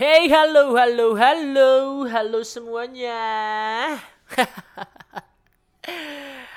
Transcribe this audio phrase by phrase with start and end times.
[0.00, 1.72] Hey, halo, halo, halo,
[2.08, 3.20] halo semuanya.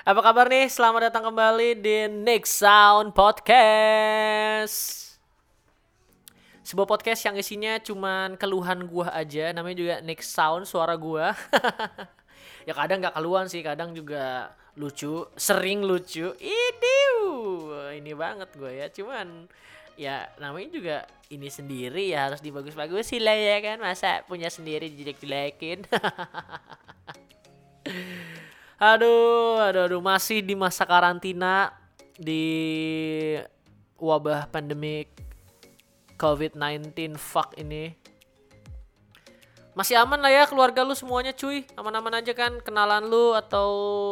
[0.08, 0.72] Apa kabar nih?
[0.72, 4.80] Selamat datang kembali di Next Sound Podcast.
[6.64, 11.36] Sebuah podcast yang isinya cuman keluhan gua aja, namanya juga Next Sound, suara gua.
[12.68, 16.32] ya kadang nggak keluhan sih, kadang juga lucu, sering lucu.
[16.40, 17.00] Ini,
[18.00, 19.52] ini banget gue ya, cuman
[20.00, 20.98] ya namanya juga
[21.30, 23.78] ini sendiri ya harus dibagus-bagusin lah ya kan.
[23.82, 25.86] Masa punya sendiri jelek-jelekin
[28.84, 31.72] aduh aduh aduh masih di masa karantina
[32.20, 32.44] di
[33.98, 35.14] wabah pandemik
[36.20, 37.96] COVID-19 fuck ini.
[39.74, 41.66] Masih aman lah ya keluarga lu semuanya cuy.
[41.74, 43.70] Aman-aman aja kan kenalan lu atau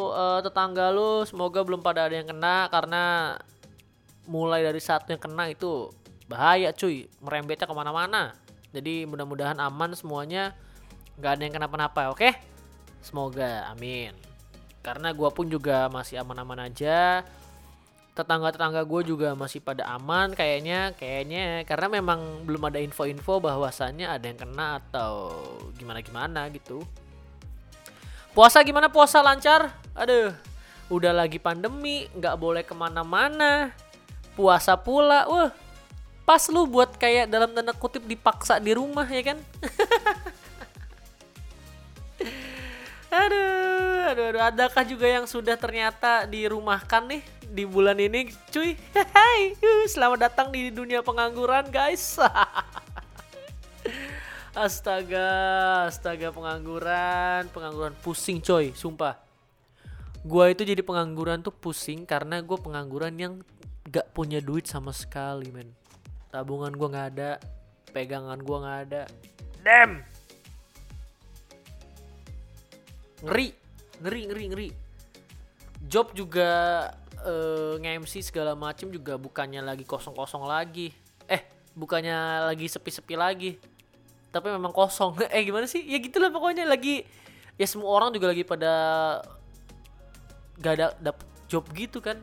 [0.10, 1.22] uh, tetangga lu.
[1.30, 3.38] Semoga belum pada ada yang kena karena
[4.26, 5.90] mulai dari satu yang kena itu
[6.30, 7.08] bahaya cuy.
[7.20, 8.36] Merembetnya ke mana-mana.
[8.72, 10.56] Jadi mudah-mudahan aman semuanya.
[11.20, 12.30] Nggak ada yang kenapa-napa oke?
[13.04, 14.16] Semoga amin.
[14.82, 17.26] Karena gue pun juga masih aman-aman aja.
[18.12, 21.68] Tetangga-tetangga gue juga masih pada aman kayaknya kayaknya.
[21.68, 25.36] Karena memang belum ada info-info bahwasannya ada yang kena atau
[25.76, 26.82] gimana-gimana gitu.
[28.32, 28.88] Puasa gimana?
[28.88, 29.76] Puasa lancar?
[29.92, 30.32] Aduh
[30.92, 33.72] udah lagi pandemi nggak boleh ke mana-mana
[34.36, 35.52] puasa pula wah
[36.24, 39.38] pas lu buat kayak dalam tanda kutip dipaksa di rumah ya kan?
[43.12, 48.80] Aduh aduh aduh adakah juga yang sudah ternyata dirumahkan nih di bulan ini cuy?
[49.16, 49.52] Hai
[49.92, 52.16] selamat datang di dunia pengangguran guys.
[54.56, 55.28] Astaga
[55.92, 59.20] astaga pengangguran pengangguran pusing coy sumpah.
[60.24, 63.34] Gua itu jadi pengangguran tuh pusing karena gue pengangguran yang
[63.90, 65.72] gak punya duit sama sekali men.
[66.30, 67.32] Tabungan gue nggak ada
[67.92, 69.02] pegangan gue nggak ada.
[69.62, 70.02] Damn!
[73.22, 73.48] Ngeri
[74.02, 74.70] ngeri ngeri ngeri.
[75.86, 76.50] Job juga
[77.26, 80.94] uh, nge-MC segala macem juga bukannya lagi kosong-kosong lagi.
[81.28, 81.42] Eh
[81.74, 83.52] bukannya lagi sepi-sepi lagi
[84.32, 85.20] tapi memang kosong.
[85.36, 85.84] Eh gimana sih?
[85.84, 87.04] Ya gitulah pokoknya lagi
[87.60, 88.74] ya semua orang juga lagi pada
[90.62, 92.18] gak ada dapet job gitu kan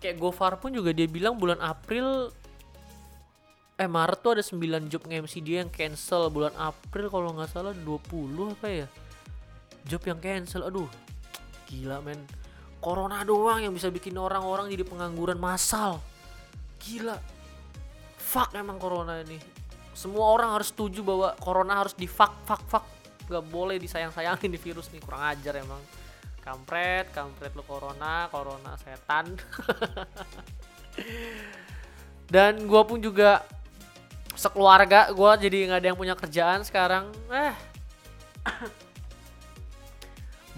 [0.00, 2.32] kayak Gofar pun juga dia bilang bulan April
[3.80, 6.28] eh Maret tuh ada 9 job nge-MC dia yang cancel.
[6.28, 8.86] Bulan April kalau nggak salah 20 apa ya?
[9.88, 10.68] Job yang cancel.
[10.68, 10.88] Aduh
[11.64, 12.20] gila men.
[12.80, 16.00] Corona doang yang bisa bikin orang-orang jadi pengangguran massal.
[16.80, 17.16] Gila.
[18.16, 19.36] Fuck emang corona ini.
[19.92, 22.64] Semua orang harus setuju bahwa corona harus di fuck fuck.
[22.68, 22.84] Fuck
[23.30, 25.00] gak boleh disayang-sayangin di virus nih.
[25.00, 25.80] Kurang ajar emang
[26.50, 29.30] kampret kampret lu corona corona setan.
[32.34, 33.46] Dan gue pun juga
[34.34, 37.14] sekeluarga gue jadi nggak ada yang punya kerjaan sekarang.
[37.30, 37.54] Eh.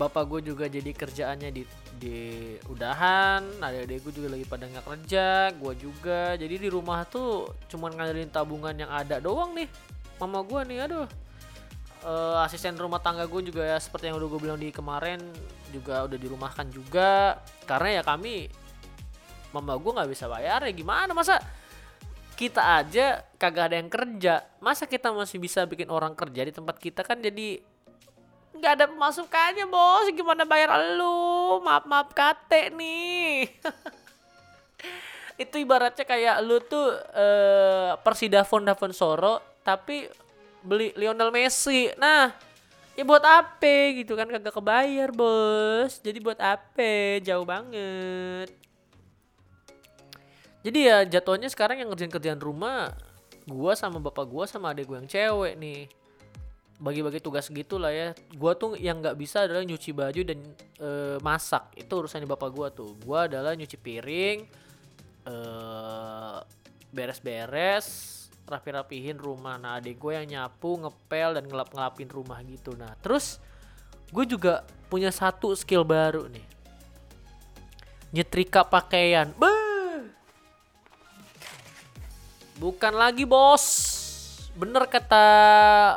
[0.00, 1.68] Bapak gue juga jadi kerjaannya di
[2.00, 6.40] di udahan ada adik gue juga lagi pada nggak kerja gue juga.
[6.40, 9.68] Jadi di rumah tuh cuman ngandelin tabungan yang ada doang nih.
[10.16, 11.04] Mama gue nih aduh
[12.02, 15.18] uh, asisten rumah tangga gue juga ya seperti yang udah gue bilang di kemarin
[15.70, 17.40] juga udah dirumahkan juga.
[17.64, 18.50] Karena ya kami
[19.54, 21.10] mama gue nggak bisa bayar ya gimana?
[21.14, 21.38] Masa
[22.34, 24.42] kita aja kagak ada yang kerja?
[24.58, 27.06] Masa kita masih bisa bikin orang kerja di tempat kita?
[27.06, 27.62] Kan jadi
[28.52, 30.06] nggak ada pemasukannya bos.
[30.12, 31.62] Gimana bayar lu?
[31.62, 33.48] Maaf maaf kate nih.
[35.42, 40.10] Itu ibaratnya kayak lu tuh uh, Persidafon Davon Soro tapi
[40.62, 41.90] beli Lionel Messi.
[41.98, 42.32] Nah,
[42.94, 45.98] ya buat apa gitu kan kagak kebayar, Bos.
[46.00, 47.18] Jadi buat apa?
[47.20, 48.50] Jauh banget.
[50.62, 52.94] Jadi ya jatuhnya sekarang yang ngerjain kerjaan rumah
[53.50, 55.90] gua sama bapak gua sama adik gua yang cewek nih.
[56.78, 58.14] Bagi-bagi tugas gitu lah ya.
[58.38, 60.38] Gua tuh yang nggak bisa adalah nyuci baju dan
[60.78, 61.74] e, masak.
[61.74, 62.94] Itu urusannya bapak gua tuh.
[63.02, 64.38] Gua adalah nyuci piring,
[65.26, 66.38] eh
[66.94, 67.86] beres-beres,
[68.46, 69.56] rapi-rapihin rumah.
[69.56, 72.74] Nah adik gue yang nyapu ngepel dan ngelap-ngelapin rumah gitu.
[72.76, 73.38] Nah terus
[74.12, 76.46] gue juga punya satu skill baru nih.
[78.12, 79.32] Nyetrika pakaian.
[79.36, 79.60] Beuh.
[82.60, 83.64] bukan lagi bos.
[84.52, 85.26] Bener kata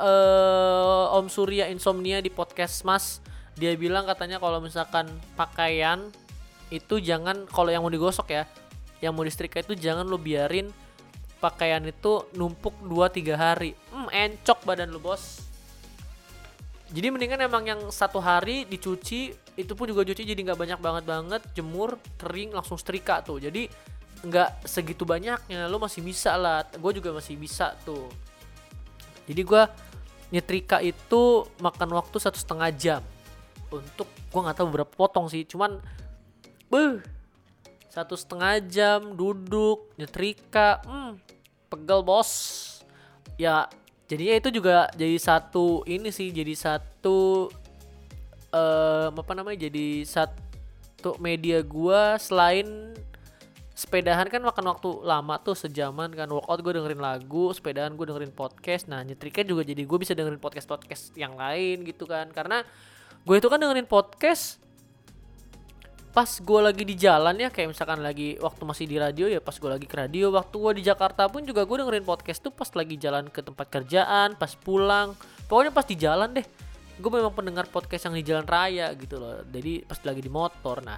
[0.01, 3.19] uh, Om Surya Insomnia di podcast Mas.
[3.59, 6.09] Dia bilang katanya kalau misalkan pakaian
[6.73, 8.43] itu jangan kalau yang mau digosok ya
[9.03, 10.71] yang mau disetrika itu jangan lo biarin
[11.39, 13.71] pakaian itu numpuk 2-3 hari.
[13.91, 15.45] Hmm encok badan lu bos.
[16.93, 21.03] Jadi mendingan emang yang satu hari dicuci itu pun juga cuci jadi nggak banyak banget
[21.03, 23.41] banget jemur kering langsung setrika tuh.
[23.41, 23.67] Jadi
[24.25, 26.61] nggak segitu banyaknya lo masih bisa lah.
[26.77, 28.07] Gue juga masih bisa tuh.
[29.25, 29.63] Jadi gue
[30.29, 33.01] nyetrika itu makan waktu satu setengah jam.
[33.73, 35.81] Untuk gue nggak tahu berapa potong sih cuman
[36.69, 37.01] beuh
[37.95, 41.15] satu setengah jam duduk nyetrika hmm
[41.71, 42.31] pegel bos.
[43.39, 43.71] Ya
[44.11, 47.47] jadinya itu juga jadi satu ini sih jadi satu
[48.51, 52.93] eh apa namanya jadi satu media gua selain
[53.75, 56.27] sepedahan kan makan waktu lama tuh sejaman kan.
[56.31, 58.87] Workout gue dengerin lagu sepedahan gue dengerin podcast.
[58.87, 62.31] Nah nyetrika juga jadi gue bisa dengerin podcast podcast yang lain gitu kan.
[62.31, 62.63] Karena
[63.27, 64.63] gue itu kan dengerin podcast
[66.15, 69.51] pas gue lagi di jalan ya kayak misalkan lagi waktu masih di radio ya pas
[69.51, 72.71] gue lagi ke radio waktu gue di Jakarta pun juga gue dengerin podcast tuh pas
[72.71, 75.11] lagi jalan ke tempat kerjaan pas pulang.
[75.51, 76.47] Pokoknya pas di jalan deh.
[77.03, 79.43] Gue memang pendengar podcast yang di jalan raya gitu loh.
[79.43, 80.79] Jadi pas lagi di motor.
[80.87, 80.95] Nah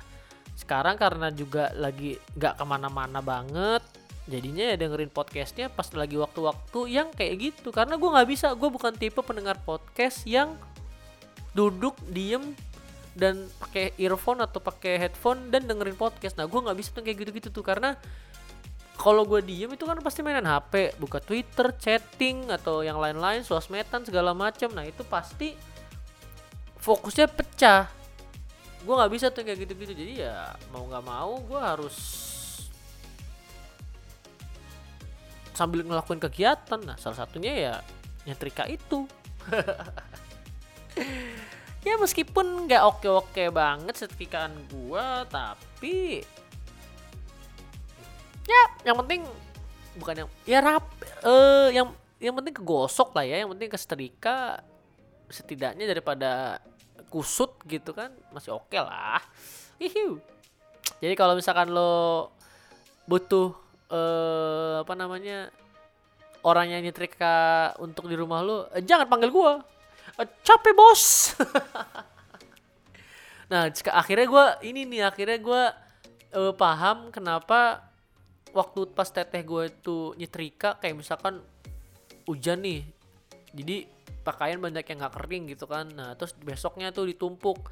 [0.53, 3.81] sekarang karena juga lagi nggak ke mana-mana banget
[4.29, 7.73] jadinya ya dengerin podcastnya pas lagi waktu-waktu yang kayak gitu.
[7.73, 10.53] Karena gue nggak bisa gue bukan tipe pendengar podcast yang
[11.57, 12.53] duduk diem
[13.17, 16.37] dan pakai earphone atau pakai headphone dan dengerin podcast.
[16.37, 17.97] Nah gue nggak bisa tuh kayak gitu-gitu tuh karena
[18.97, 24.05] kalau gue diem itu kan pasti mainan HP buka Twitter chatting atau yang lain-lain sosmedan
[24.05, 25.57] segala macam nah itu pasti
[26.77, 27.89] fokusnya pecah.
[28.85, 29.93] Gue nggak bisa tuh kayak gitu-gitu.
[29.97, 31.97] Jadi ya mau nggak mau gue harus
[35.57, 36.77] sambil ngelakuin kegiatan.
[36.85, 37.73] Nah salah satunya ya
[38.29, 39.09] nyetrika itu
[41.87, 46.19] ya meskipun nggak oke-oke banget setrikaan gue tapi
[48.43, 49.23] ya yang penting
[49.95, 50.83] bukan yang ya rap
[51.23, 54.59] eh yang yang penting kegosok lah ya yang penting kesetrika
[55.31, 56.59] setidaknya daripada
[57.07, 59.23] kusut gitu kan masih oke okay lah
[59.79, 60.19] Hihiu.
[60.99, 62.31] jadi kalau misalkan lo
[63.07, 63.55] butuh
[63.87, 65.47] eh apa namanya
[66.43, 69.63] orang yang nyetrika untuk di rumah lo eh, jangan panggil gua
[70.41, 71.33] capek bos
[73.51, 75.63] nah akhirnya gua ini nih akhirnya gua
[76.33, 77.87] eh, paham kenapa
[78.57, 81.45] waktu pas teteh gue itu nyetrika kayak misalkan
[82.27, 82.81] hujan nih.
[83.55, 83.87] Jadi
[84.25, 85.87] pakaian banyak yang nggak kering gitu kan.
[85.93, 87.69] Nah terus besoknya tuh ditumpuk.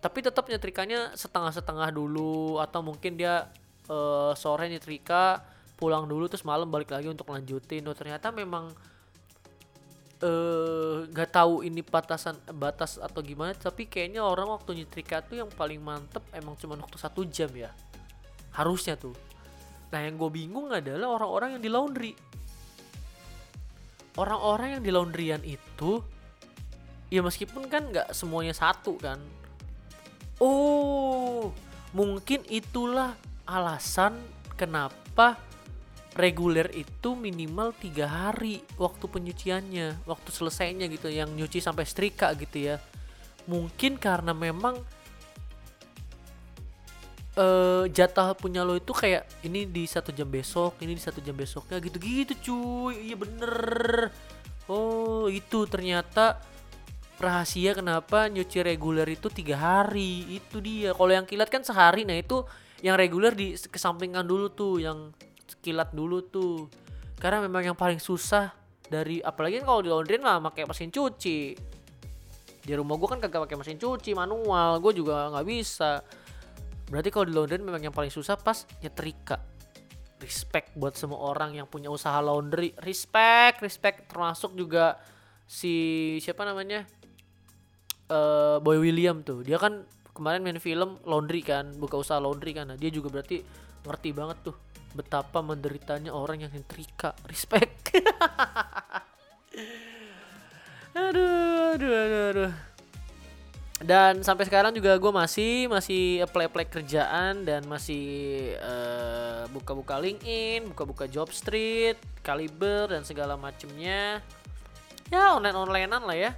[0.00, 3.48] Tapi tetap nyetrikanya setengah-setengah dulu atau mungkin dia
[3.88, 5.42] eh, sore nyetrika
[5.76, 7.86] pulang dulu terus malam balik lagi untuk lanjutin.
[7.86, 8.72] Oh ternyata memang
[10.16, 15.52] eh nggak tahu ini batasan batas atau gimana tapi kayaknya orang waktu nyetrika tuh yang
[15.52, 17.68] paling mantep emang cuma waktu satu jam ya.
[18.56, 19.12] Harusnya tuh.
[19.92, 22.12] Nah yang gue bingung adalah orang-orang yang di laundry.
[24.16, 26.00] Orang-orang yang di laundryan itu
[27.12, 29.20] ya meskipun kan nggak semuanya satu kan.
[30.40, 31.52] Oh
[31.92, 34.16] mungkin itulah alasan
[34.58, 35.38] kenapa
[36.16, 42.72] reguler itu minimal tiga hari waktu penyuciannya waktu selesainya gitu yang nyuci sampai setrika gitu
[42.72, 42.76] ya.
[43.46, 44.80] Mungkin karena memang
[47.36, 51.36] eh jatah punya lo itu kayak ini di satu jam besok ini di satu jam
[51.36, 54.08] besoknya gitu-gitu cuy iya bener.
[54.72, 56.40] Oh itu ternyata
[57.20, 60.96] rahasia kenapa nyuci reguler itu tiga hari itu dia.
[60.96, 62.40] Kalau yang kilat kan sehari nah itu
[62.80, 65.12] yang reguler di kesampingkan dulu tuh yang
[65.66, 66.70] kilat dulu tuh.
[67.18, 68.54] Karena memang yang paling susah
[68.86, 71.58] dari apalagi kan kalau di laundry mah pakai mesin cuci.
[72.62, 76.06] Di rumah gue kan kagak pakai mesin cuci manual gue juga nggak bisa.
[76.86, 79.42] Berarti kalau di laundry memang yang paling susah pas nyetrika.
[80.22, 82.70] Respect buat semua orang yang punya usaha laundry.
[82.78, 84.06] Respect respect.
[84.06, 85.00] Termasuk juga
[85.50, 86.86] si siapa namanya?
[88.06, 89.42] Eh Boy William tuh.
[89.42, 89.82] Dia kan
[90.14, 92.70] kemarin main film laundry kan buka usaha laundry kan.
[92.70, 93.40] Nah, dia juga berarti
[93.86, 94.65] ngerti banget tuh
[94.96, 97.92] betapa menderitanya orang yang nyetrika respect.
[100.96, 102.52] Aduh aduh aduh aduh.
[103.76, 110.72] Dan sampai sekarang juga gue masih masih apply apply kerjaan dan masih eh, buka-buka LinkedIn,
[110.72, 114.24] buka-buka job street, Kaliber dan segala macemnya.
[115.12, 116.32] Ya online onlinean lah ya.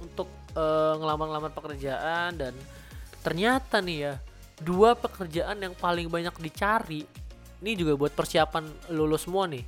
[0.00, 2.56] Untuk eh, ngelamar-ngelamar pekerjaan dan
[3.20, 4.14] ternyata nih ya
[4.64, 7.04] dua pekerjaan yang paling banyak dicari
[7.64, 9.64] ini juga buat persiapan lulus semua nih.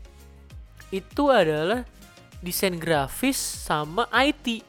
[0.92, 1.85] Itu adalah
[2.40, 4.68] desain grafis sama IT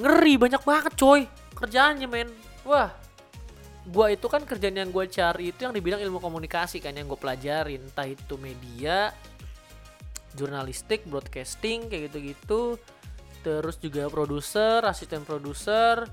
[0.00, 1.28] ngeri banyak banget coy.
[1.54, 2.28] Kerjaannya men.
[2.64, 2.90] Wah.
[3.82, 7.18] Gua itu kan kerjaan yang gue cari itu yang dibilang ilmu komunikasi kan yang gue
[7.18, 7.82] pelajarin.
[7.82, 9.10] Entah itu media
[10.38, 12.78] jurnalistik broadcasting kayak gitu-gitu.
[13.42, 16.06] Terus juga produser asisten produser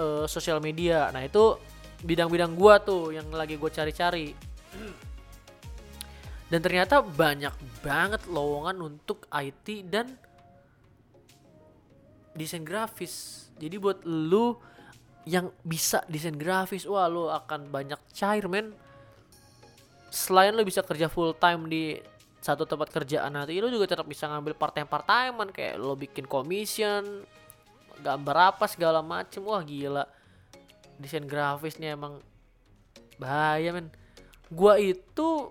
[0.00, 1.12] eh, sosial media.
[1.12, 1.60] Nah itu
[2.02, 4.34] bidang-bidang gua tuh yang lagi gue cari-cari.
[6.52, 10.20] Dan ternyata banyak banget lowongan untuk IT dan
[12.36, 13.48] desain grafis.
[13.56, 14.60] Jadi buat lu
[15.24, 18.74] yang bisa desain grafis wah lu akan banyak cair men.
[20.12, 21.96] Selain lu bisa kerja full time di
[22.42, 25.94] satu tempat kerjaan nanti lu juga tetap bisa ngambil part time part timean kayak lo
[25.94, 27.22] bikin commission
[28.02, 29.40] gambar apa segala macem.
[29.46, 30.04] Wah gila
[31.02, 32.22] desain grafisnya emang
[33.18, 33.90] bahaya men.
[34.48, 35.50] Gua itu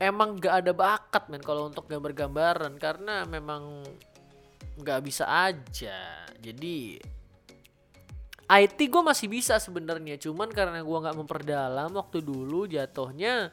[0.00, 3.84] emang gak ada bakat men kalau untuk gambar-gambaran karena memang
[4.80, 6.26] nggak bisa aja.
[6.42, 6.98] Jadi
[8.44, 13.48] IT gue masih bisa sebenarnya cuman karena gue nggak memperdalam waktu dulu jatuhnya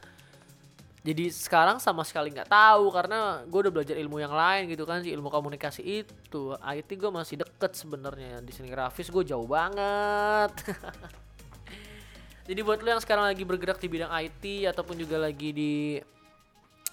[1.02, 5.02] jadi sekarang sama sekali nggak tahu karena gue udah belajar ilmu yang lain gitu kan
[5.02, 6.54] sih ilmu komunikasi itu.
[6.54, 8.38] IT gue masih deket sebenarnya.
[8.38, 10.54] Di sini grafis gue jauh banget.
[12.46, 15.98] Jadi buat lo yang sekarang lagi bergerak di bidang IT ataupun juga lagi di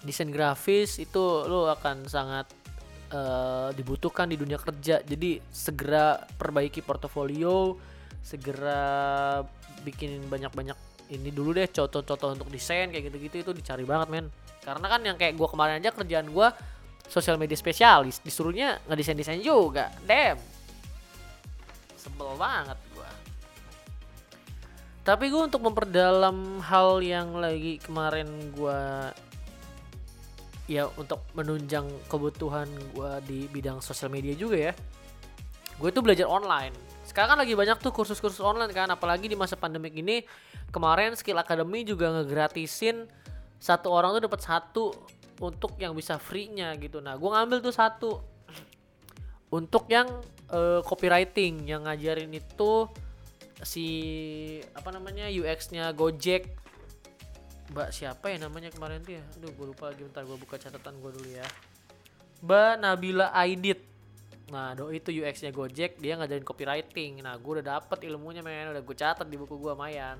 [0.02, 2.50] desain grafis itu lo akan sangat
[3.14, 5.06] uh, dibutuhkan di dunia kerja.
[5.06, 7.78] Jadi segera perbaiki portofolio,
[8.26, 9.38] segera
[9.86, 14.26] bikin banyak-banyak ini dulu deh contoh-contoh untuk desain kayak gitu-gitu itu dicari banget men.
[14.62, 16.48] Karena kan yang kayak gue kemarin aja kerjaan gue
[17.10, 20.38] sosial media spesialis disuruhnya ngedesain desain juga, damn.
[21.98, 23.10] Sebel banget gue.
[25.02, 28.80] Tapi gue untuk memperdalam hal yang lagi kemarin gue
[30.70, 34.72] ya untuk menunjang kebutuhan gue di bidang sosial media juga ya
[35.82, 36.70] gue tuh belajar online
[37.10, 40.22] sekarang kan lagi banyak tuh kursus-kursus online kan apalagi di masa pandemik ini.
[40.70, 43.10] Kemarin skill academy juga ngegratisin
[43.58, 44.84] satu orang tuh dapat satu
[45.42, 47.02] untuk yang bisa free-nya gitu.
[47.02, 48.10] Nah gue ngambil tuh satu
[49.50, 50.06] untuk yang
[50.54, 52.86] uh, copywriting yang ngajarin itu
[53.66, 53.86] si
[54.72, 56.46] apa namanya UX-nya Gojek.
[57.74, 59.22] Mbak siapa ya namanya kemarin tuh ya?
[59.34, 61.46] Aduh gue lupa lagi bentar gue buka catatan gue dulu ya.
[62.46, 63.89] Mbak Nabila Aidit
[64.50, 67.22] nah do itu UX nya Gojek dia ngajarin copywriting.
[67.22, 68.74] Nah gue udah dapet ilmunya men.
[68.74, 70.18] Udah gue catat di buku gue mayan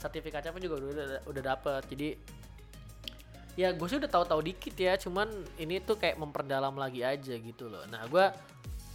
[0.00, 1.82] sertifikatnya pun juga udah udah dapet.
[1.92, 2.08] Jadi
[3.54, 4.96] ya gue sih udah tahu-tahu dikit ya.
[4.96, 5.28] Cuman
[5.60, 7.84] ini tuh kayak memperdalam lagi aja gitu loh.
[7.86, 8.24] Nah gue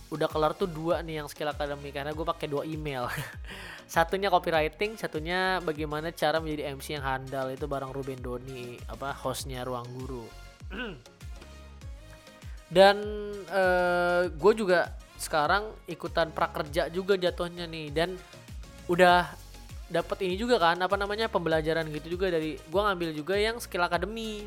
[0.08, 3.08] udah kelar tuh dua nih yang skill academy karena gue pakai dua email.
[3.88, 7.48] Satunya copywriting satunya bagaimana cara menjadi MC yang handal.
[7.54, 10.28] Itu bareng Ruben Doni apa hostnya ruang guru
[12.67, 13.00] dan
[13.47, 18.09] uh, eh, gue juga sekarang ikutan prakerja juga jatuhnya nih dan
[18.86, 19.27] udah
[19.88, 23.88] dapat ini juga kan apa namanya pembelajaran gitu juga dari gue ngambil juga yang skill
[23.88, 24.45] academy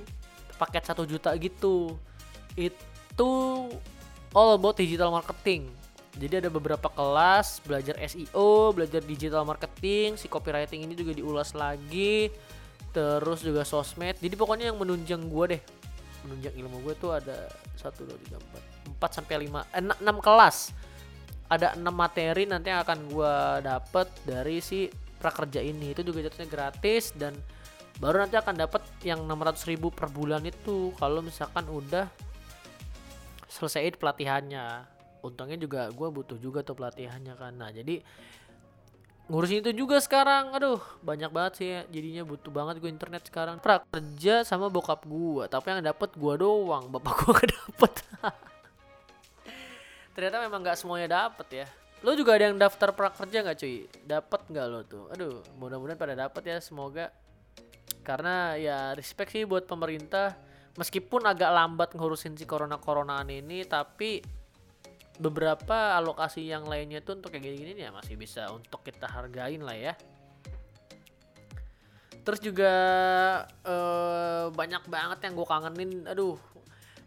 [0.61, 1.97] paket satu juta gitu
[2.61, 3.33] itu
[4.35, 5.71] all about digital marketing.
[6.19, 12.29] Jadi ada beberapa kelas belajar SEO, belajar digital marketing, si copywriting ini juga diulas lagi,
[12.91, 14.19] terus juga sosmed.
[14.19, 15.63] Jadi pokoknya yang menunjang gue deh,
[16.27, 18.63] menunjang ilmu gue tuh ada satu dua tiga empat.
[18.97, 20.75] Empat sampai lima eh, enam kelas.
[21.51, 23.35] Ada enam materi nanti yang akan gue
[23.67, 24.87] dapet dari si
[25.19, 25.91] prakerja ini.
[25.91, 27.35] Itu juga jatuhnya gratis dan
[27.99, 30.95] baru nanti akan dapat yang 600 ribu per bulan itu.
[30.95, 32.07] Kalau misalkan udah
[33.51, 34.87] selesaiin pelatihannya.
[35.21, 37.53] Untungnya juga gue butuh juga tuh pelatihannya kan.
[37.59, 38.01] Nah jadi
[39.31, 40.51] ngurusin itu juga sekarang.
[40.59, 41.81] Aduh banyak banget sih ya.
[41.87, 43.63] jadinya butuh banget gue internet sekarang.
[43.63, 46.91] Kerja sama bokap gue tapi yang dapet gue doang.
[46.91, 47.93] Bapak gue gak dapet.
[50.19, 51.67] Ternyata memang gak semuanya dapet ya.
[52.03, 53.85] Lo juga ada yang daftar prakerja nggak cuy?
[54.09, 55.05] Dapet nggak lo tuh?
[55.13, 56.59] Aduh mudah-mudahan pada dapet ya.
[56.59, 57.15] Semoga.
[58.03, 60.35] Karena ya respect sih buat pemerintah.
[60.81, 64.40] Meskipun agak lambat ngurusin si corona-coronaan ini tapi
[65.21, 69.77] beberapa alokasi yang lainnya tuh untuk kayak gini-gini ya masih bisa untuk kita hargain lah
[69.77, 69.93] ya.
[72.25, 72.73] Terus juga
[73.69, 75.93] uh, banyak banget yang gue kangenin.
[76.09, 76.41] Aduh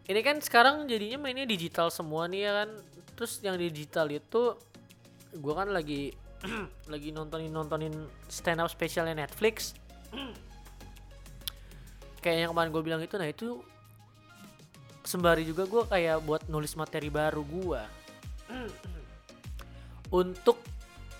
[0.06, 2.70] ini kan sekarang jadinya mainnya digital semua nih ya kan.
[3.18, 4.54] Terus yang digital itu
[5.34, 6.14] gue kan lagi
[6.94, 7.94] lagi nontonin nontonin
[8.30, 9.74] stand up spesialnya Netflix.
[12.22, 13.58] Kayak yang kemarin gue bilang itu nah itu
[15.04, 18.03] sembari juga gue kayak buat nulis materi baru gue
[20.14, 20.62] untuk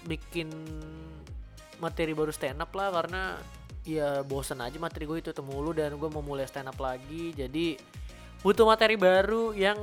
[0.06, 0.52] bikin
[1.80, 3.40] materi baru stand up lah karena
[3.84, 7.36] ya bosan aja materi gue itu mulu dan gue mau mulai stand up lagi.
[7.36, 7.76] Jadi
[8.44, 9.80] butuh materi baru yang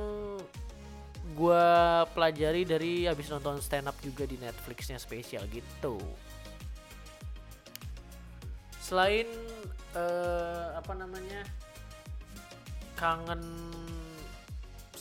[1.31, 1.65] gue
[2.11, 5.97] pelajari dari habis nonton stand up juga di Netflixnya spesial gitu.
[8.81, 9.29] Selain
[9.95, 11.47] uh, apa namanya
[12.99, 13.41] kangen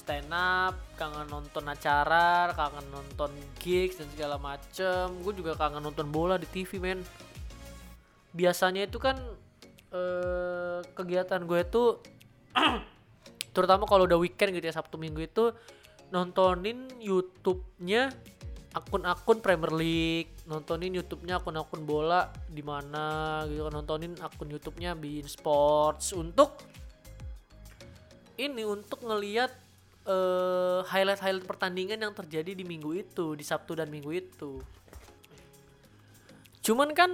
[0.00, 3.28] stand up, kangen nonton acara, kangen nonton
[3.60, 5.12] gigs dan segala macem.
[5.20, 7.04] Gue juga kangen nonton bola di TV men.
[8.32, 9.20] Biasanya itu kan
[9.90, 12.00] eh kegiatan gue tuh
[13.54, 15.50] terutama kalau udah weekend gitu ya Sabtu Minggu itu
[16.14, 18.10] nontonin YouTube-nya
[18.70, 25.26] akun-akun Premier League, nontonin YouTube-nya akun-akun bola di mana gitu kan nontonin akun YouTube-nya Bein
[25.26, 26.54] Sports untuk
[28.38, 29.02] ini untuk
[30.00, 34.60] ngelihat eh, highlight-highlight pertandingan yang terjadi di minggu itu, di Sabtu dan Minggu itu.
[36.60, 37.10] Cuman kan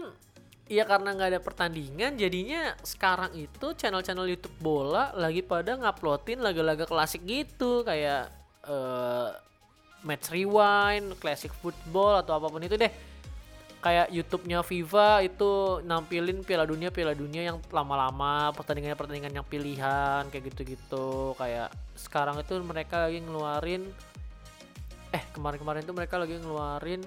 [0.66, 6.82] ya karena nggak ada pertandingan jadinya sekarang itu channel-channel YouTube bola lagi pada nguploadin laga-laga
[6.82, 8.30] klasik gitu kayak
[8.66, 9.30] eh,
[10.06, 12.90] match rewind, classic football atau apa pun itu deh.
[13.86, 20.50] Kayak YouTube-nya FIFA itu nampilin Piala Dunia Piala Dunia yang lama-lama, pertandingan-pertandingan yang pilihan kayak
[20.50, 21.38] gitu-gitu.
[21.38, 23.86] Kayak sekarang itu mereka lagi ngeluarin
[25.14, 26.98] eh kemarin-kemarin itu mereka lagi ngeluarin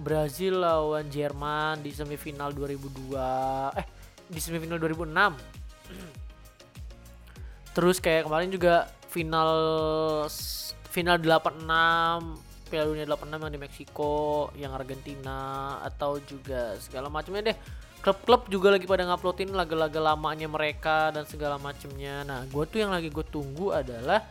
[0.00, 3.86] Brazil lawan Jerman di semifinal 2002 eh
[4.26, 5.12] di semifinal 2006
[7.76, 9.52] terus kayak kemarin juga final
[10.90, 14.14] final 86 Piala Dunia 86 yang di Meksiko
[14.58, 15.38] yang Argentina
[15.86, 17.56] atau juga segala macamnya deh.
[18.02, 22.22] Klub-klub juga lagi pada nguploadin laga-laga lamanya mereka dan segala macamnya.
[22.22, 24.22] Nah gue tuh yang lagi gue tunggu adalah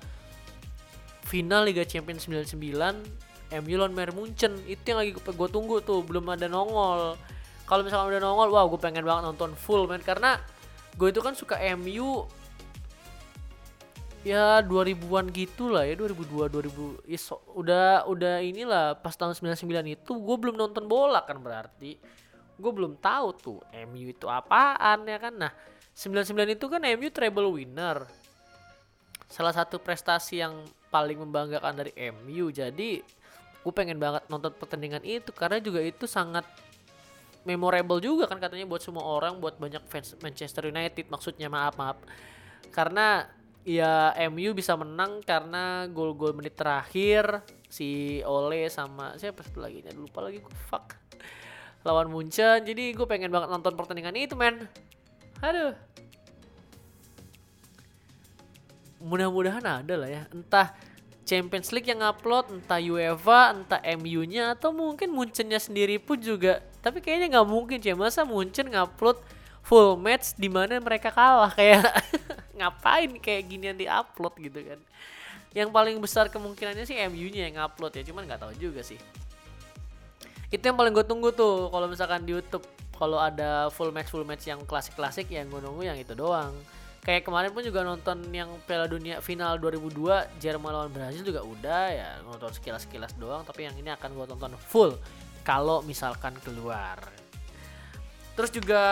[1.25, 2.55] final Liga Champions 99
[3.65, 4.55] MU lawan Bayern Munchen.
[4.63, 7.19] Itu yang lagi gue tunggu tuh belum ada nongol.
[7.65, 10.37] Kalau misalkan udah nongol wow gue pengen banget nonton full man karena
[10.95, 12.23] gue itu kan suka MU
[14.25, 19.85] ya 2000-an gitu lah ya 2002 2000 ya so- udah udah inilah pas tahun 99
[19.85, 22.01] itu gue belum nonton bola kan berarti.
[22.57, 25.33] Gue belum tahu tuh MU itu apaan ya kan.
[25.37, 25.53] Nah
[25.93, 28.09] 99 itu kan MU treble winner.
[29.29, 33.05] Salah satu prestasi yang paling membanggakan dari MU jadi
[33.61, 36.45] gue pengen banget nonton pertandingan itu karena juga itu sangat
[37.45, 41.13] memorable juga kan katanya buat semua orang buat banyak fans Manchester United.
[41.13, 42.01] Maksudnya maaf maaf.
[42.73, 43.29] Karena
[43.65, 50.21] ya MU bisa menang karena gol-gol menit terakhir si Ole sama siapa satu lagi lupa
[50.21, 50.93] lagi gue fuck.
[51.85, 52.65] Lawan Munchen.
[52.65, 54.65] Jadi gue pengen banget nonton pertandingan itu men.
[55.41, 55.73] Aduh.
[59.05, 60.23] Mudah-mudahan ada lah ya.
[60.33, 60.73] Entah
[61.25, 66.61] Champions League yang upload entah UEFA entah MU-nya atau mungkin Munchennya sendiri pun juga.
[66.81, 67.93] Tapi kayaknya nggak mungkin sih.
[67.93, 69.21] Masa Munchen ngupload
[69.65, 71.49] full match di mana mereka kalah.
[71.57, 71.89] Kayak
[72.55, 74.79] ngapain kayak ginian di upload gitu kan.
[75.51, 78.95] Yang paling besar kemungkinannya sih MU-nya yang upload ya cuman nggak tahu juga sih.
[80.47, 82.63] Itu yang paling gue tunggu tuh kalau misalkan di YouTube.
[82.95, 86.55] Kalau ada full match full match yang klasik-klasik yang gue nunggu yang itu doang.
[87.03, 91.83] Kayak kemarin pun juga nonton yang Piala Dunia final 2002 Jerman lawan Brazil juga udah
[91.91, 93.43] ya nonton sekilas-sekilas doang.
[93.43, 94.95] Tapi yang ini akan gue tonton full
[95.43, 97.03] kalau misalkan keluar.
[98.35, 98.83] Terus juga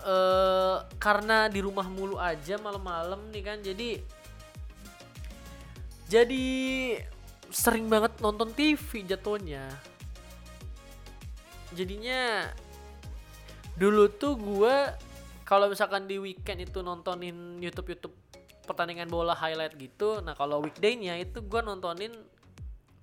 [0.00, 4.00] eh karena di rumah mulu aja malam-malam nih kan jadi
[6.10, 6.46] jadi
[7.54, 9.70] sering banget nonton TV jatuhnya.
[11.70, 12.50] Jadinya
[13.78, 14.98] dulu tuh gua
[15.46, 18.16] kalau misalkan di weekend itu nontonin YouTube YouTube
[18.66, 22.12] pertandingan bola highlight gitu nah kalau weekday-nya itu gua nontonin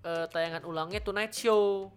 [0.03, 1.91] eh, tayangan ulangnya Tonight Show.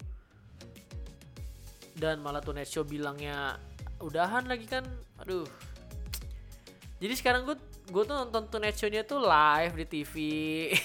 [1.98, 3.58] Dan malah Tonight Show bilangnya
[4.00, 4.84] udahan lagi kan.
[5.22, 5.46] Aduh.
[7.00, 7.56] Jadi sekarang gue
[7.90, 10.14] gue tuh nonton Tonight Show-nya tuh live di TV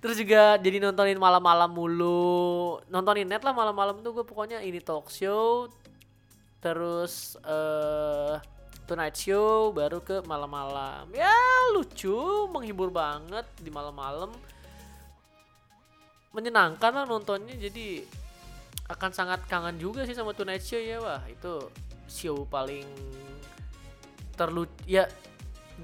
[0.00, 2.78] terus juga jadi nontonin malam-malam mulu.
[2.86, 5.66] Nontonin net lah malam-malam tuh gue pokoknya ini talk show.
[6.62, 8.38] Terus eh
[8.86, 11.10] Tonight Show baru ke malam-malam.
[11.10, 11.34] Ya
[11.74, 14.30] lucu menghibur banget di malam-malam.
[16.30, 18.06] Menyenangkan lah nontonnya jadi
[18.86, 21.70] akan sangat kangen juga sih sama Tonight Show ya wah itu
[22.06, 22.86] show paling
[24.38, 25.10] terlucu ya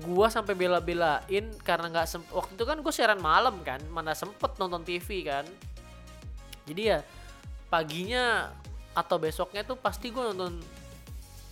[0.01, 4.57] gua sampai bela-belain karena nggak sem- waktu itu kan gue siaran malam kan mana sempet
[4.57, 5.45] nonton TV kan.
[6.65, 7.05] Jadi ya
[7.69, 8.49] paginya
[8.97, 10.65] atau besoknya tuh pasti gue nonton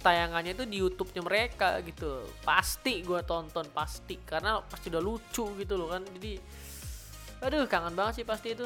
[0.00, 2.24] tayangannya itu di YouTube-nya mereka gitu.
[2.40, 4.16] Pasti gue tonton pasti.
[4.24, 6.00] Karena pasti udah lucu gitu loh kan.
[6.00, 6.40] Jadi
[7.44, 8.64] aduh kangen banget sih pasti itu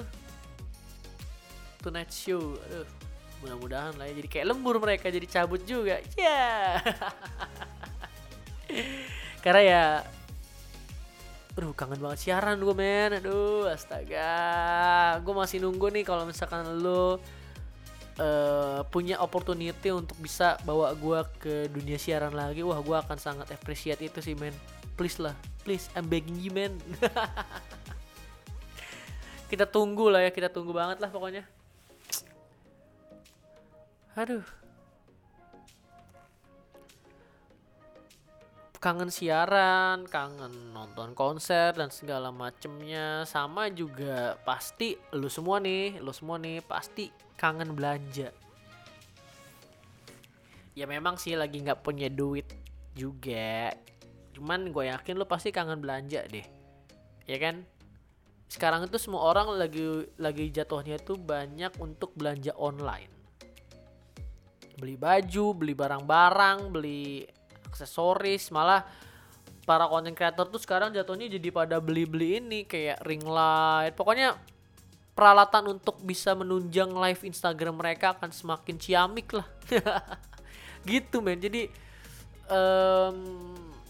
[1.85, 2.57] Tonight Show.
[2.57, 2.89] Aduh
[3.45, 4.25] mudah-mudahan lah ya.
[4.25, 6.01] Jadi kayak lembur mereka jadi cabut juga.
[6.17, 6.81] Ya
[9.45, 9.85] karena ya
[11.55, 13.21] aduh kangen banget siaran gue men.
[13.21, 15.21] Aduh astaga.
[15.21, 17.21] Gue masih nunggu nih kalau misalkan lo
[18.17, 23.53] eh, punya opportunity untuk bisa bawa gue ke dunia siaran lagi wah gue akan sangat
[23.53, 24.57] appreciate itu sih men.
[24.97, 26.81] Please lah please I'm begging you men.
[29.53, 31.47] Kita tunggu lah ya kita tunggu banget lah pokoknya
[34.15, 34.47] aduh
[38.85, 43.25] kangen siaran, kangen nonton konser dan segala macemnya.
[43.25, 47.09] Sama juga pasti lu semua nih, lu semua nih pasti
[47.41, 48.29] kangen belanja.
[50.77, 52.45] Ya memang sih lagi nggak punya duit
[52.93, 53.73] juga.
[54.37, 56.45] Cuman gue yakin lu pasti kangen belanja deh.
[57.25, 57.65] Ya kan?
[58.53, 63.24] Sekarang itu semua orang lagi lagi jatuhnya tuh banyak untuk belanja online.
[64.75, 67.25] Beli baju, beli barang-barang, beli
[67.71, 68.83] aksesoris, malah
[69.65, 73.97] para content creator tuh sekarang jatuhnya jadi pada beli-beli ini kayak ring light.
[73.97, 74.37] Pokoknya
[75.15, 79.49] peralatan untuk bisa menunjang live Instagram mereka akan semakin ciamik lah.
[80.91, 81.41] gitu men.
[81.41, 81.71] Jadi
[82.51, 83.19] um,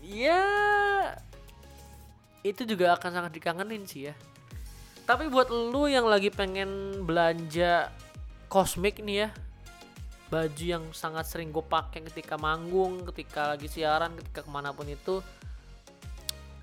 [0.05, 0.45] ya
[2.45, 4.15] itu juga akan sangat dikangenin sih ya.
[5.05, 7.93] Tapi buat lu yang lagi pengen belanja
[8.49, 9.29] kosmik nih ya,
[10.33, 14.89] baju yang sangat sering gue pakai ketika manggung, ketika lagi siaran, ketika ke mana pun
[14.89, 15.23] itu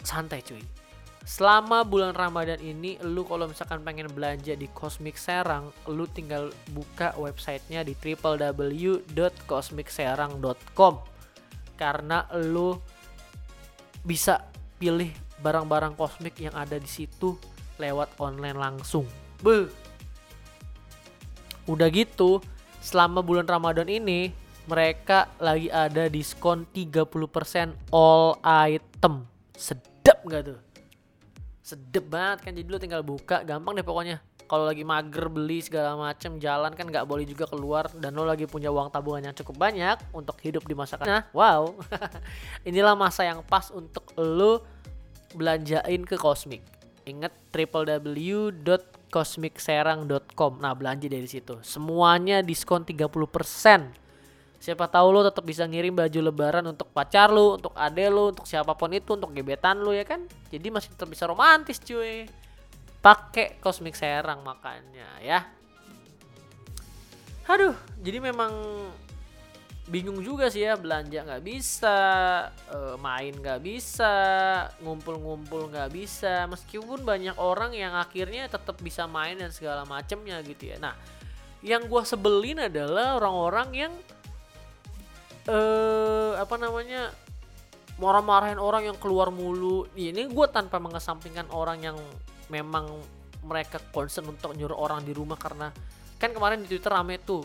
[0.02, 0.62] santai cuy.
[1.22, 7.14] Selama bulan Ramadan ini, lu kalau misalkan pengen belanja di Cosmic Serang, lu tinggal buka
[7.14, 10.94] websitenya di www.cosmicserang.com
[11.78, 12.74] karena lu
[14.02, 14.50] bisa
[14.82, 17.38] pilih barang-barang kosmik yang ada di situ
[17.78, 19.06] lewat online langsung.
[19.46, 19.70] Be.
[21.70, 22.42] Udah gitu,
[22.82, 24.34] selama bulan Ramadan ini
[24.66, 29.30] mereka lagi ada diskon 30% all item.
[29.54, 30.60] Sedap gak tuh?
[31.62, 34.18] Sedep banget kan jadi lu tinggal buka gampang deh pokoknya.
[34.50, 38.44] Kalau lagi mager beli segala macem jalan kan nggak boleh juga keluar dan lo lagi
[38.44, 41.72] punya uang tabungan yang cukup banyak untuk hidup di masa nah, wow
[42.68, 44.68] inilah masa yang pas untuk lo
[45.40, 46.60] belanjain ke kosmik
[47.08, 48.52] ingat www
[49.12, 50.64] cosmicserang.com.
[50.64, 51.60] Nah, belanja dari situ.
[51.62, 53.92] Semuanya diskon 30%.
[54.62, 58.46] Siapa tahu lo tetap bisa ngirim baju lebaran untuk pacar lo, untuk ade lo, untuk
[58.48, 60.24] siapa pun itu, untuk gebetan lo ya kan.
[60.48, 62.30] Jadi masih tetap bisa romantis cuy.
[63.02, 65.50] Pakai Cosmic Serang makanya ya.
[67.50, 68.54] Aduh, jadi memang
[69.92, 71.98] bingung juga sih ya belanja nggak bisa
[72.72, 74.16] uh, main nggak bisa
[74.80, 76.48] ngumpul-ngumpul nggak bisa.
[76.48, 80.80] Meskipun banyak orang yang akhirnya tetap bisa main dan segala macemnya gitu ya.
[80.80, 80.96] Nah
[81.60, 83.94] yang gue sebelin adalah orang-orang yang
[85.52, 87.12] uh, apa namanya
[88.00, 89.92] marah-marahin orang yang keluar mulu.
[89.92, 91.98] Ini gue tanpa mengesampingkan orang yang
[92.48, 92.88] memang
[93.44, 95.68] mereka concern untuk nyuruh orang di rumah karena
[96.16, 97.44] kan kemarin di Twitter rame tuh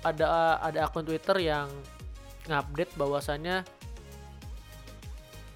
[0.00, 1.68] ada ada akun Twitter yang
[2.48, 3.62] ngupdate bahwasannya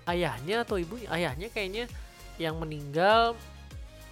[0.05, 1.89] ayahnya atau ibunya ayahnya kayaknya
[2.37, 3.39] yang meninggal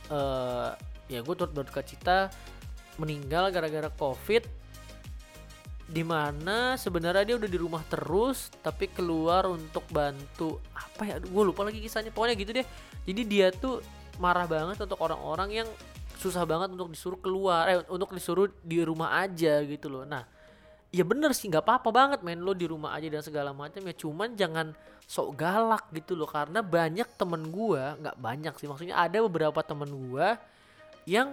[0.09, 0.73] uh,
[1.11, 2.33] ya gue turut berduka cita
[2.97, 4.49] meninggal gara-gara covid
[5.93, 11.43] di mana sebenarnya dia udah di rumah terus tapi keluar untuk bantu apa ya gue
[11.45, 12.67] lupa lagi kisahnya pokoknya gitu deh.
[13.05, 13.85] Jadi dia tuh
[14.17, 15.69] marah banget untuk orang-orang yang
[16.23, 20.07] susah banget untuk disuruh keluar eh untuk disuruh di rumah aja gitu loh.
[20.07, 20.23] Nah
[20.93, 23.97] ya bener sih nggak apa-apa banget main lo di rumah aja dan segala macam ya
[23.97, 24.77] cuman jangan
[25.09, 29.89] sok galak gitu loh karena banyak temen gua nggak banyak sih maksudnya ada beberapa temen
[29.89, 30.37] gua
[31.09, 31.33] yang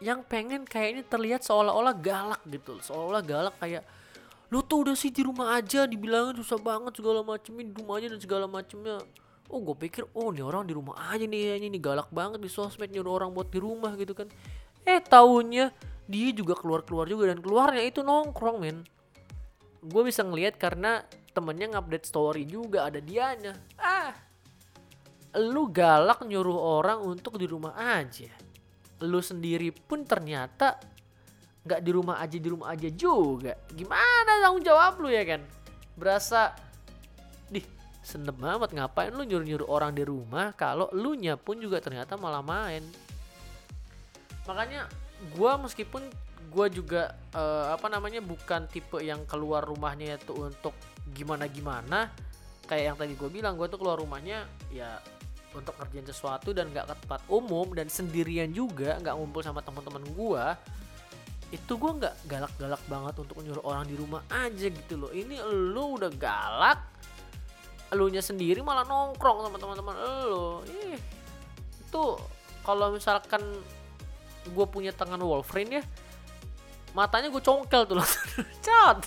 [0.00, 3.84] yang pengen kayak ini terlihat seolah-olah galak gitu seolah-olah galak kayak
[4.48, 8.08] lu tuh udah sih di rumah aja dibilangin susah banget segala macamnya di rumah aja
[8.08, 8.96] dan segala macamnya
[9.48, 12.50] oh gue pikir oh ini orang di rumah aja nih ini, ini galak banget di
[12.52, 14.28] sosmed nyuruh orang buat di rumah gitu kan.
[14.84, 15.72] Eh tahunya
[16.08, 18.84] dia juga keluar-keluar juga dan keluarnya itu nongkrong men.
[19.84, 23.56] Gue bisa ngelihat karena temennya ngupdate story juga ada dianya.
[23.80, 24.28] Ah
[25.36, 28.32] lu galak nyuruh orang untuk di rumah aja.
[29.04, 30.80] Lu sendiri pun ternyata
[31.68, 33.54] nggak di rumah aja di rumah aja juga.
[33.70, 35.44] Gimana tanggung jawab lu ya kan?
[35.94, 36.56] Berasa
[38.08, 42.40] senep banget ngapain lu nyuruh-nyuruh orang di rumah kalau lu nya pun juga ternyata malah
[42.40, 42.80] main?
[44.48, 44.88] Makanya
[45.36, 46.08] gue meskipun
[46.48, 50.72] gue juga uh, apa namanya bukan tipe yang keluar rumahnya itu untuk
[51.12, 52.08] gimana gimana
[52.64, 54.96] kayak yang tadi gue bilang gue tuh keluar rumahnya ya
[55.52, 60.04] untuk kerjain sesuatu dan gak ke tempat umum dan sendirian juga nggak ngumpul sama teman-teman
[60.16, 60.44] gue
[61.48, 65.08] itu gue nggak galak-galak banget untuk nyuruh orang di rumah aja gitu loh.
[65.08, 66.97] Ini lu udah galak
[67.88, 70.64] elunya sendiri malah nongkrong sama teman-teman elu.
[70.68, 71.00] Ih
[71.88, 72.04] itu
[72.60, 73.40] kalau misalkan
[74.48, 75.84] gue punya tangan Wolverine ya
[76.92, 78.24] matanya gue congkel tuh langsung.
[78.66, 78.98] Cat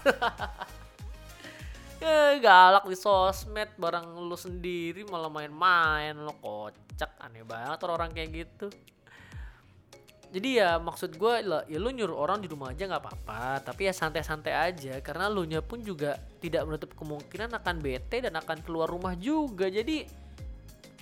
[2.01, 8.29] ya galak di sosmed barang lu sendiri malah main-main lo kocak aneh banget orang kayak
[8.33, 8.73] gitu
[10.31, 13.91] jadi ya maksud gue lah ya lu nyuruh orang di rumah aja nggak apa-apa tapi
[13.91, 18.63] ya santai-santai aja karena lu nya pun juga tidak menutup kemungkinan akan bete dan akan
[18.63, 19.67] keluar rumah juga.
[19.67, 20.07] Jadi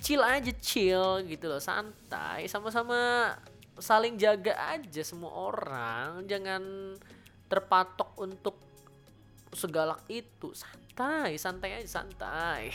[0.02, 3.30] chill aja chill gitu loh santai sama-sama
[3.78, 6.26] saling jaga aja semua orang.
[6.26, 6.62] Jangan
[7.46, 8.58] terpatok untuk
[9.54, 10.50] segalak itu.
[10.58, 12.74] Santai santai aja santai.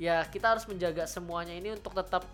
[0.00, 2.26] Ya kita harus menjaga semuanya ini untuk tetap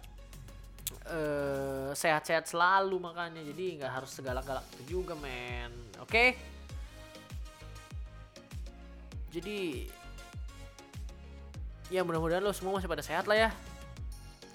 [1.09, 5.73] eh, sehat-sehat selalu makanya jadi nggak harus segalak-galak itu juga men.
[5.99, 6.37] Oke?
[9.29, 9.89] Jadi
[11.89, 13.51] ya mudah-mudahan lo semua masih pada sehat lah ya.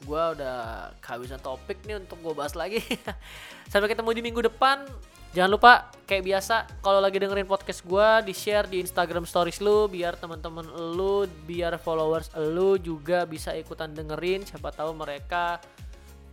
[0.04, 0.58] Gua udah
[1.00, 2.84] kehabisan topik nih untuk gue bahas lagi.
[3.72, 4.86] Sampai ketemu di minggu depan.
[5.34, 9.90] Jangan lupa kayak biasa kalau lagi dengerin podcast gua di share di Instagram stories lu
[9.90, 10.62] biar teman-teman
[10.94, 14.46] lu biar followers lu juga bisa ikutan dengerin.
[14.46, 15.58] Siapa tahu mereka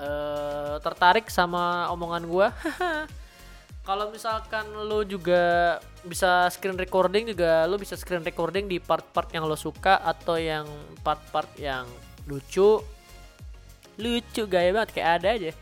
[0.01, 2.49] eh, tertarik sama omongan gua.
[3.89, 9.45] Kalau misalkan lu juga bisa screen recording juga lu bisa screen recording di part-part yang
[9.49, 10.65] lo suka atau yang
[11.05, 11.85] part-part yang
[12.25, 12.81] lucu.
[14.01, 15.53] Lucu gaya banget kayak ada aja.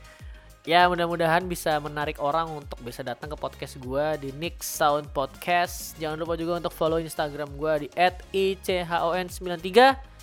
[0.69, 5.97] Ya mudah-mudahan bisa menarik orang untuk bisa datang ke podcast gua di Nick Sound Podcast.
[5.97, 7.89] Jangan lupa juga untuk follow Instagram gua di
[8.35, 10.19] @ichon93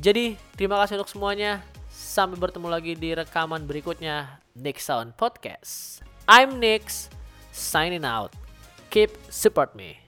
[0.00, 1.60] jadi terima kasih untuk semuanya
[2.10, 6.02] sampai bertemu lagi di rekaman berikutnya Nick Sound Podcast.
[6.26, 7.06] I'm Nix
[7.54, 8.34] signing out.
[8.90, 9.99] Keep support me